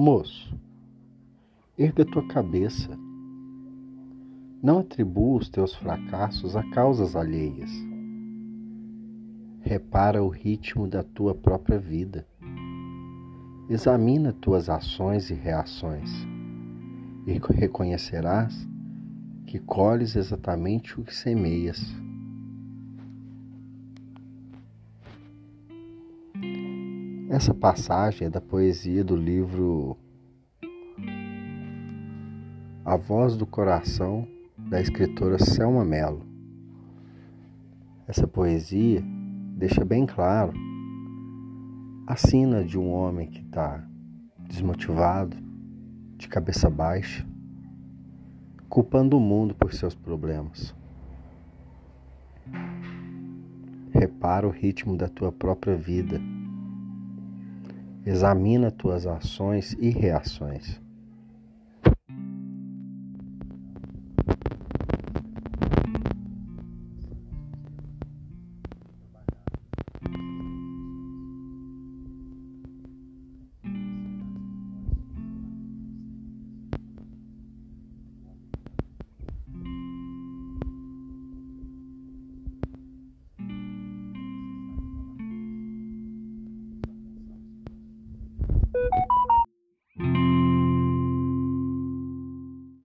Moço, 0.00 0.56
erga 1.76 2.04
tua 2.04 2.24
cabeça. 2.28 2.96
Não 4.62 4.78
atribua 4.78 5.38
os 5.38 5.48
teus 5.48 5.74
fracassos 5.74 6.54
a 6.54 6.62
causas 6.70 7.16
alheias. 7.16 7.68
Repara 9.60 10.22
o 10.22 10.28
ritmo 10.28 10.86
da 10.86 11.02
tua 11.02 11.34
própria 11.34 11.80
vida. 11.80 12.24
Examina 13.68 14.32
tuas 14.32 14.70
ações 14.70 15.30
e 15.30 15.34
reações 15.34 16.08
e 17.26 17.32
reconhecerás 17.52 18.68
que 19.48 19.58
colhes 19.58 20.14
exatamente 20.14 21.00
o 21.00 21.02
que 21.02 21.12
semeias. 21.12 21.92
Essa 27.30 27.52
passagem 27.52 28.26
é 28.26 28.30
da 28.30 28.40
poesia 28.40 29.04
do 29.04 29.14
livro 29.14 29.98
A 32.82 32.96
Voz 32.96 33.36
do 33.36 33.44
Coração, 33.44 34.26
da 34.56 34.80
escritora 34.80 35.38
Selma 35.38 35.84
Mello. 35.84 36.24
Essa 38.06 38.26
poesia 38.26 39.04
deixa 39.58 39.84
bem 39.84 40.06
claro 40.06 40.54
a 42.06 42.16
sina 42.16 42.64
de 42.64 42.78
um 42.78 42.90
homem 42.90 43.28
que 43.28 43.42
está 43.42 43.86
desmotivado, 44.38 45.36
de 46.16 46.28
cabeça 46.28 46.70
baixa, 46.70 47.26
culpando 48.70 49.18
o 49.18 49.20
mundo 49.20 49.54
por 49.54 49.74
seus 49.74 49.94
problemas. 49.94 50.74
Repara 53.92 54.48
o 54.48 54.50
ritmo 54.50 54.96
da 54.96 55.10
tua 55.10 55.30
própria 55.30 55.76
vida 55.76 56.18
Examina 58.08 58.70
tuas 58.70 59.06
ações 59.06 59.76
e 59.78 59.90
reações. 59.90 60.80